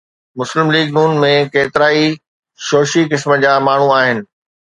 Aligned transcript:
مسلم 0.39 0.67
ليگ 0.73 0.87
(ن) 1.09 1.21
۾ 1.23 1.29
ڪيترائي 1.55 2.07
شوشي 2.67 3.03
قسم 3.13 3.31
جا 3.45 3.53
ماڻهو 3.69 3.93
آهن. 3.99 4.25